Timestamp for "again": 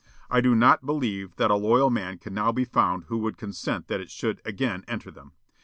4.43-4.83